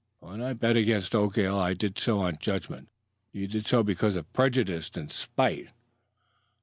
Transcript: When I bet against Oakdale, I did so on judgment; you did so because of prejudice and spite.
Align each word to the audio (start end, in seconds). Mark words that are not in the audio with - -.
When 0.19 0.41
I 0.41 0.53
bet 0.53 0.75
against 0.77 1.13
Oakdale, 1.13 1.59
I 1.59 1.75
did 1.75 1.99
so 1.99 2.21
on 2.21 2.39
judgment; 2.39 2.89
you 3.31 3.45
did 3.47 3.67
so 3.67 3.83
because 3.83 4.15
of 4.15 4.33
prejudice 4.33 4.89
and 4.95 5.11
spite. 5.11 5.73